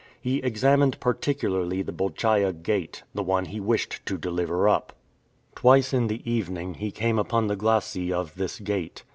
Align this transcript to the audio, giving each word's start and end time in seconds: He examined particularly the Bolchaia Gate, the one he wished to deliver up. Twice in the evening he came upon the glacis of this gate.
He 0.19 0.39
examined 0.39 0.99
particularly 0.99 1.83
the 1.83 1.91
Bolchaia 1.91 2.53
Gate, 2.53 3.03
the 3.13 3.21
one 3.21 3.45
he 3.45 3.59
wished 3.59 4.03
to 4.07 4.17
deliver 4.17 4.67
up. 4.67 4.93
Twice 5.53 5.93
in 5.93 6.07
the 6.07 6.27
evening 6.27 6.73
he 6.73 6.89
came 6.89 7.19
upon 7.19 7.45
the 7.45 7.55
glacis 7.55 8.11
of 8.11 8.33
this 8.33 8.57
gate. 8.59 9.03